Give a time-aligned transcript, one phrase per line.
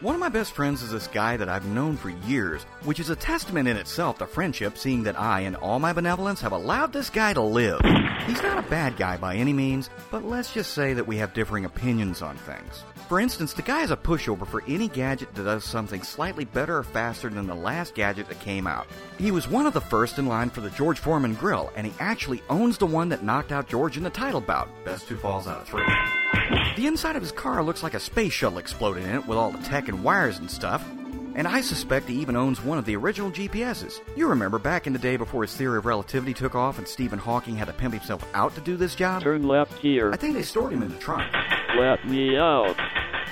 [0.00, 3.10] One of my best friends is this guy that I've known for years, which is
[3.10, 6.92] a testament in itself to friendship, seeing that I, and all my benevolence, have allowed
[6.92, 7.80] this guy to live.
[8.24, 11.34] He's not a bad guy by any means, but let's just say that we have
[11.34, 12.84] differing opinions on things.
[13.08, 16.78] For instance, the guy is a pushover for any gadget that does something slightly better
[16.78, 18.86] or faster than the last gadget that came out.
[19.18, 21.92] He was one of the first in line for the George Foreman grill, and he
[21.98, 24.68] actually owns the one that knocked out George in the title bout.
[24.84, 25.82] Best two falls out of three.
[26.76, 29.50] The inside of his car looks like a space shuttle exploded in it with all
[29.50, 30.86] the tech and wires and stuff.
[31.34, 34.00] And I suspect he even owns one of the original GPSs.
[34.16, 37.18] You remember back in the day before his theory of relativity took off and Stephen
[37.18, 39.22] Hawking had to pimp himself out to do this job?
[39.22, 40.12] Turn left here.
[40.12, 41.32] I think they stored him in the trunk.
[41.76, 42.76] Let me out.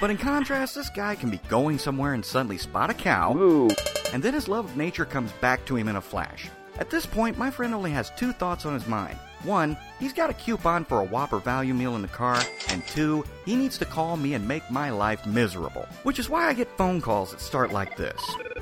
[0.00, 3.70] But in contrast, this guy can be going somewhere and suddenly spot a cow, Moo.
[4.12, 6.48] and then his love of nature comes back to him in a flash.
[6.78, 9.18] At this point, my friend only has two thoughts on his mind.
[9.46, 13.24] One, he's got a coupon for a Whopper value meal in the car, and two,
[13.44, 15.86] he needs to call me and make my life miserable.
[16.02, 18.20] Which is why I get phone calls that start like this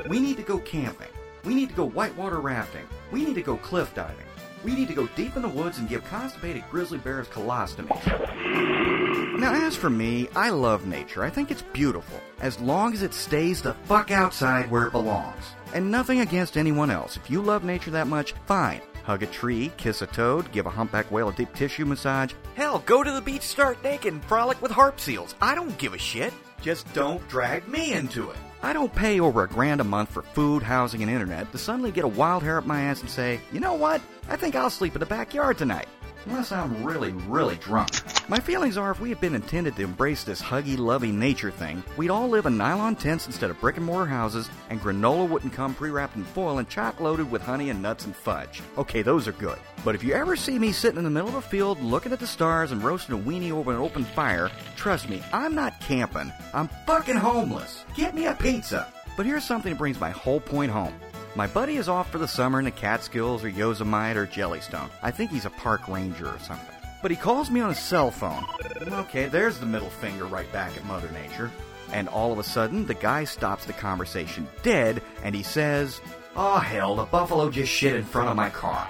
[0.08, 1.08] We need to go camping.
[1.42, 2.84] We need to go whitewater rafting.
[3.10, 4.26] We need to go cliff diving.
[4.62, 9.38] We need to go deep in the woods and give constipated grizzly bears colostomies.
[9.38, 11.24] Now, as for me, I love nature.
[11.24, 15.44] I think it's beautiful, as long as it stays the fuck outside where it belongs.
[15.74, 17.16] And nothing against anyone else.
[17.16, 18.80] If you love nature that much, fine.
[19.04, 22.32] Hug a tree, kiss a toad, give a humpback whale a deep tissue massage.
[22.54, 25.34] Hell, go to the beach, start naked, and frolic with harp seals.
[25.40, 26.32] I don't give a shit.
[26.62, 28.36] Just don't drag me into it.
[28.62, 31.90] I don't pay over a grand a month for food, housing, and internet to suddenly
[31.92, 34.00] get a wild hair up my ass and say, you know what?
[34.30, 35.86] I think I'll sleep in the backyard tonight.
[36.24, 37.90] Unless I'm really, really drunk.
[38.26, 41.84] My feelings are if we had been intended to embrace this huggy, lovey nature thing,
[41.98, 45.52] we'd all live in nylon tents instead of brick and mortar houses, and granola wouldn't
[45.52, 48.62] come pre wrapped in foil and chock loaded with honey and nuts and fudge.
[48.78, 49.58] Okay, those are good.
[49.84, 52.18] But if you ever see me sitting in the middle of a field looking at
[52.18, 56.32] the stars and roasting a weenie over an open fire, trust me, I'm not camping.
[56.54, 57.84] I'm fucking homeless.
[57.94, 58.90] Get me a pizza.
[59.18, 60.94] But here's something that brings my whole point home.
[61.36, 64.88] My buddy is off for the summer in the Catskills or Yosemite or Jellystone.
[65.02, 66.74] I think he's a park ranger or something.
[67.04, 68.44] But he calls me on his cell phone.
[68.44, 71.50] Mm, okay, there's the middle finger right back at Mother Nature.
[71.92, 76.00] And all of a sudden, the guy stops the conversation dead and he says,
[76.34, 78.88] Oh hell, the buffalo just shit in front of my car.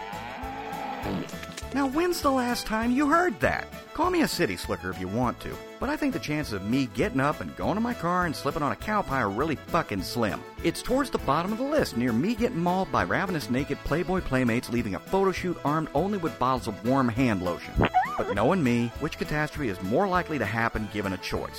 [1.75, 3.67] Now, when's the last time you heard that?
[3.95, 6.69] Call me a city slicker if you want to, but I think the chances of
[6.69, 9.29] me getting up and going to my car and slipping on a cow pie are
[9.29, 10.41] really fucking slim.
[10.63, 14.21] It's towards the bottom of the list, near me getting mauled by ravenous naked Playboy
[14.21, 17.73] playmates leaving a photo shoot armed only with bottles of warm hand lotion.
[18.17, 21.57] But knowing me, which catastrophe is more likely to happen given a choice?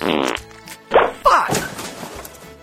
[1.22, 1.50] Fuck!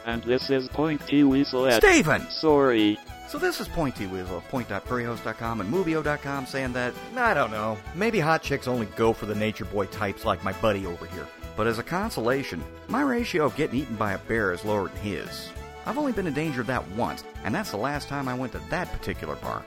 [0.05, 1.83] And this is Pointy Weasel at.
[1.83, 2.27] Steven!
[2.29, 2.97] Sorry.
[3.29, 8.19] So this is Pointy Weasel of Point.furryhost.com and Movio.com saying that, I don't know, maybe
[8.19, 11.27] hot chicks only go for the nature boy types like my buddy over here.
[11.55, 14.97] But as a consolation, my ratio of getting eaten by a bear is lower than
[14.97, 15.49] his.
[15.85, 18.53] I've only been in danger of that once, and that's the last time I went
[18.53, 19.63] to that particular bar.